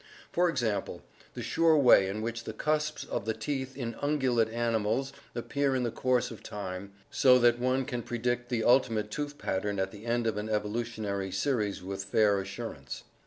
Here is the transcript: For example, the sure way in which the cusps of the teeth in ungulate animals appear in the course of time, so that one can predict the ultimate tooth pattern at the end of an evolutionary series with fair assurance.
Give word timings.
For 0.31 0.49
example, 0.49 1.03
the 1.35 1.43
sure 1.43 1.77
way 1.77 2.07
in 2.09 2.23
which 2.23 2.45
the 2.45 2.53
cusps 2.53 3.03
of 3.03 3.25
the 3.25 3.35
teeth 3.35 3.77
in 3.77 3.93
ungulate 4.01 4.51
animals 4.51 5.13
appear 5.35 5.75
in 5.75 5.83
the 5.83 5.91
course 5.91 6.31
of 6.31 6.41
time, 6.41 6.91
so 7.11 7.37
that 7.37 7.59
one 7.59 7.85
can 7.85 8.01
predict 8.01 8.49
the 8.49 8.63
ultimate 8.63 9.11
tooth 9.11 9.37
pattern 9.37 9.77
at 9.79 9.91
the 9.91 10.07
end 10.07 10.25
of 10.25 10.37
an 10.37 10.49
evolutionary 10.49 11.31
series 11.31 11.83
with 11.83 12.03
fair 12.03 12.39
assurance. 12.39 13.03